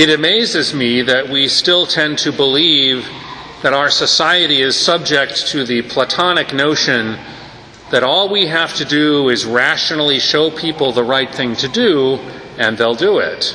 [0.00, 3.06] It amazes me that we still tend to believe
[3.62, 7.18] that our society is subject to the Platonic notion
[7.90, 12.14] that all we have to do is rationally show people the right thing to do
[12.56, 13.54] and they'll do it.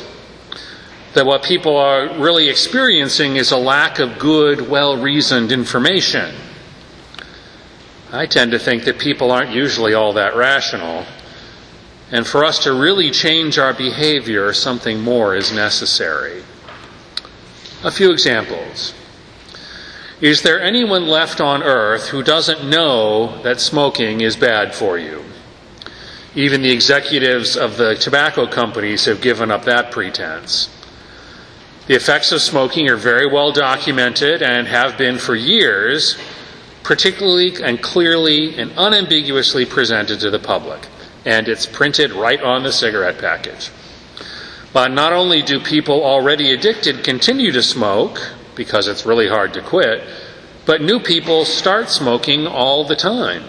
[1.16, 6.36] That what people are really experiencing is a lack of good, well reasoned information.
[8.12, 11.08] I tend to think that people aren't usually all that rational.
[12.12, 16.44] And for us to really change our behavior, something more is necessary.
[17.84, 18.94] A few examples.
[20.22, 25.26] Is there anyone left on earth who doesn't know that smoking is bad for you?
[26.36, 30.70] Even the executives of the tobacco companies have given up that pretense.
[31.88, 36.18] The effects of smoking are very well documented and have been for years,
[36.84, 40.88] particularly and clearly and unambiguously presented to the public.
[41.26, 43.72] And it's printed right on the cigarette package.
[44.72, 48.20] But not only do people already addicted continue to smoke,
[48.56, 50.04] because it's really hard to quit,
[50.66, 53.44] but new people start smoking all the time.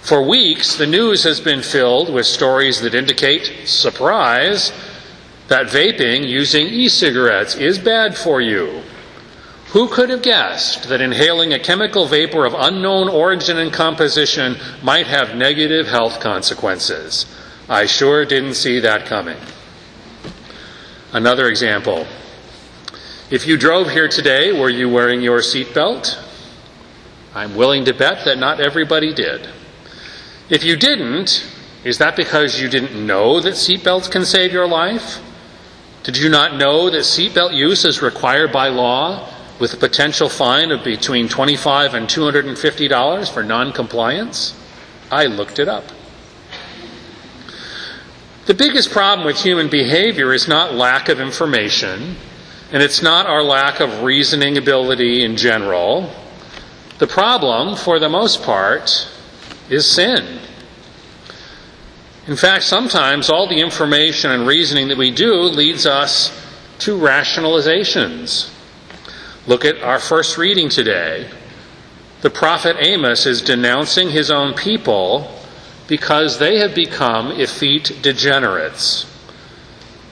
[0.00, 4.72] For weeks, the news has been filled with stories that indicate, surprise,
[5.48, 8.82] that vaping using e cigarettes is bad for you.
[9.74, 15.08] Who could have guessed that inhaling a chemical vapor of unknown origin and composition might
[15.08, 17.26] have negative health consequences?
[17.68, 19.36] I sure didn't see that coming.
[21.12, 22.06] Another example.
[23.32, 26.22] If you drove here today, were you wearing your seatbelt?
[27.34, 29.48] I'm willing to bet that not everybody did.
[30.48, 31.52] If you didn't,
[31.82, 35.18] is that because you didn't know that seatbelts can save your life?
[36.04, 40.70] Did you not know that seatbelt use is required by law with a potential fine
[40.70, 44.54] of between 25 and $250 for noncompliance?
[45.10, 45.84] I looked it up.
[48.46, 52.16] The biggest problem with human behavior is not lack of information,
[52.70, 56.10] and it's not our lack of reasoning ability in general.
[56.98, 59.08] The problem, for the most part,
[59.70, 60.40] is sin.
[62.26, 66.30] In fact, sometimes all the information and reasoning that we do leads us
[66.80, 68.53] to rationalizations.
[69.46, 71.28] Look at our first reading today.
[72.22, 75.30] The prophet Amos is denouncing his own people
[75.86, 79.04] because they have become effete degenerates.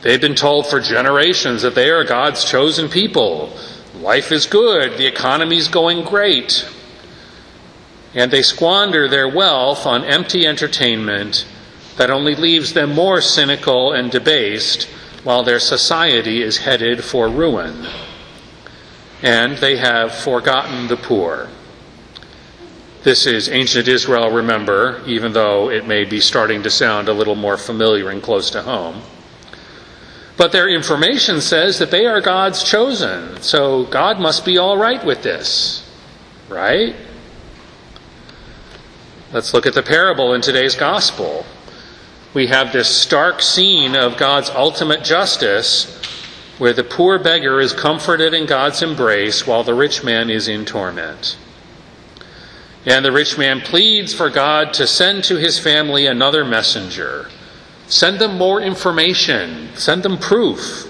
[0.02, 3.56] They've been told for generations that they are God's chosen people.
[3.94, 6.68] Life is good, the economy is going great.
[8.14, 11.46] And they squander their wealth on empty entertainment
[11.96, 14.84] that only leaves them more cynical and debased
[15.24, 17.86] while their society is headed for ruin.
[19.22, 21.48] And they have forgotten the poor.
[23.04, 27.34] This is ancient Israel, remember, even though it may be starting to sound a little
[27.34, 29.02] more familiar and close to home.
[30.36, 35.04] But their information says that they are God's chosen, so God must be all right
[35.04, 35.88] with this,
[36.48, 36.96] right?
[39.32, 41.44] Let's look at the parable in today's gospel.
[42.34, 46.00] We have this stark scene of God's ultimate justice
[46.62, 50.64] where the poor beggar is comforted in God's embrace while the rich man is in
[50.64, 51.36] torment.
[52.86, 57.28] And the rich man pleads for God to send to his family another messenger.
[57.88, 59.70] Send them more information.
[59.74, 60.88] Send them proof.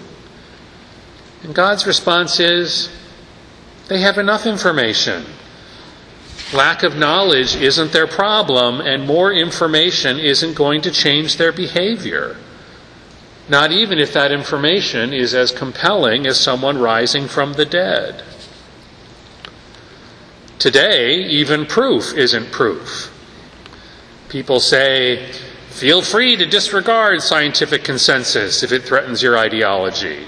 [1.42, 2.90] And God's response is
[3.88, 5.24] they have enough information.
[6.52, 12.36] Lack of knowledge isn't their problem, and more information isn't going to change their behavior.
[13.48, 18.22] Not even if that information is as compelling as someone rising from the dead.
[20.58, 23.08] Today, even proof isn't proof.
[24.28, 25.32] People say,
[25.70, 30.26] feel free to disregard scientific consensus if it threatens your ideology.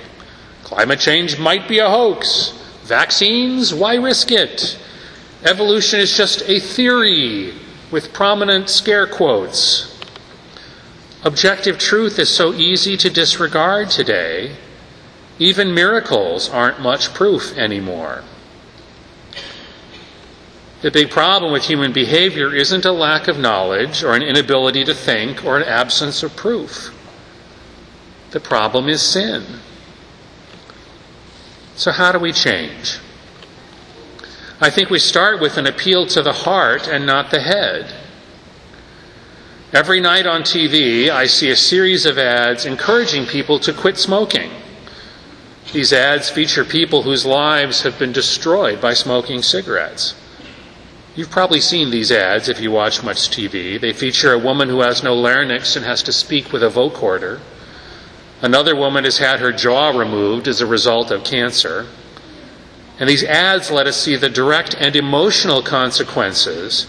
[0.64, 2.50] Climate change might be a hoax.
[2.82, 4.76] Vaccines, why risk it?
[5.44, 7.54] Evolution is just a theory
[7.91, 9.94] with prominent scare quotes.
[11.25, 14.57] Objective truth is so easy to disregard today.
[15.39, 18.23] Even miracles aren't much proof anymore.
[20.82, 24.94] The big problem with human behavior isn't a lack of knowledge or an inability to
[24.94, 26.94] think or an absence of proof.
[28.32, 29.44] The problem is sin.
[31.75, 32.99] So, how do we change?
[34.61, 38.04] I think we start with an appeal to the heart and not the head.
[39.72, 44.50] Every night on TV, I see a series of ads encouraging people to quit smoking.
[45.72, 50.14] These ads feature people whose lives have been destroyed by smoking cigarettes.
[51.16, 53.81] You've probably seen these ads if you watch much TV.
[53.81, 57.40] They feature a woman who has no larynx and has to speak with a vocoder,
[58.44, 61.87] Another woman has had her jaw removed as a result of cancer.
[62.99, 66.87] And these ads let us see the direct and emotional consequences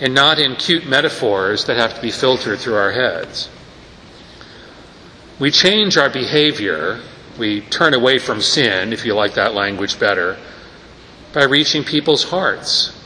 [0.00, 3.50] and not in cute metaphors that have to be filtered through our heads.
[5.38, 7.00] We change our behavior,
[7.38, 10.38] we turn away from sin, if you like that language better,
[11.32, 12.96] by reaching people's hearts.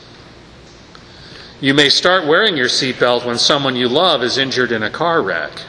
[1.61, 5.21] You may start wearing your seatbelt when someone you love is injured in a car
[5.21, 5.61] wreck.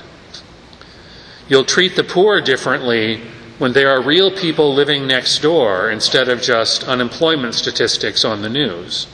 [1.49, 3.23] You'll treat the poor differently
[3.59, 8.49] when there are real people living next door instead of just unemployment statistics on the
[8.49, 9.07] news.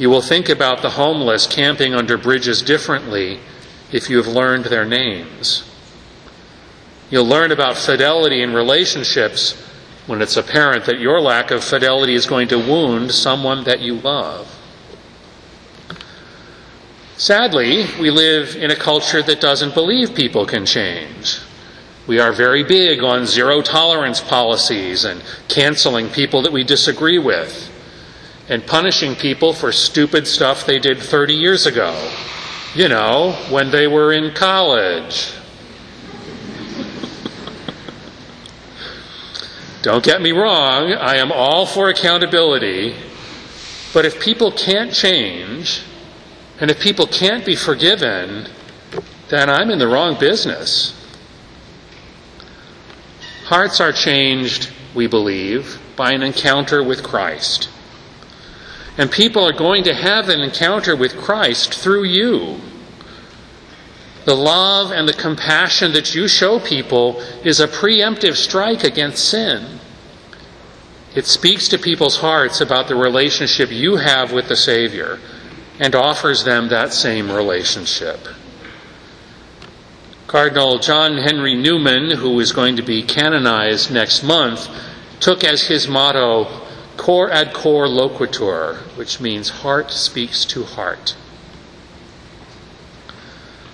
[0.00, 3.38] You will think about the homeless camping under bridges differently
[3.92, 5.70] if you have learned their names.
[7.10, 9.60] You'll learn about fidelity in relationships
[10.06, 13.96] when it's apparent that your lack of fidelity is going to wound someone that you
[13.96, 14.48] love.
[17.18, 21.40] Sadly, we live in a culture that doesn't believe people can change.
[22.06, 27.69] We are very big on zero tolerance policies and canceling people that we disagree with
[28.50, 32.10] and punishing people for stupid stuff they did 30 years ago.
[32.74, 35.32] You know, when they were in college.
[39.82, 42.94] Don't get me wrong, I am all for accountability,
[43.94, 45.82] but if people can't change,
[46.60, 48.48] and if people can't be forgiven,
[49.28, 50.94] then I'm in the wrong business.
[53.44, 57.70] Hearts are changed, we believe, by an encounter with Christ.
[58.98, 62.60] And people are going to have an encounter with Christ through you.
[64.24, 69.78] The love and the compassion that you show people is a preemptive strike against sin.
[71.14, 75.18] It speaks to people's hearts about the relationship you have with the Savior
[75.80, 78.28] and offers them that same relationship.
[80.26, 84.68] Cardinal John Henry Newman, who is going to be canonized next month,
[85.18, 86.44] took as his motto,
[87.00, 91.16] Cor ad cor loquitur, which means heart speaks to heart.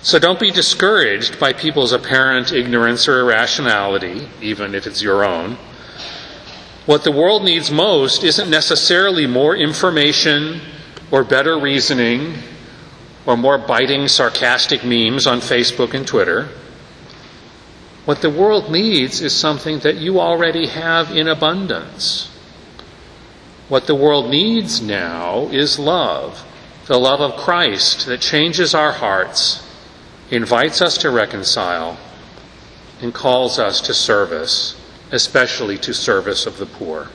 [0.01, 5.57] So don't be discouraged by people's apparent ignorance or irrationality, even if it's your own.
[6.85, 10.61] What the world needs most isn't necessarily more information
[11.11, 12.35] or better reasoning
[13.25, 16.47] or more biting, sarcastic memes on Facebook and Twitter.
[18.05, 22.29] What the world needs is something that you already have in abundance.
[23.69, 26.45] What the world needs now is love,
[26.85, 29.67] the love of Christ that changes our hearts,
[30.31, 31.97] invites us to reconcile,
[33.01, 34.79] and calls us to service,
[35.11, 37.09] especially to service of the poor.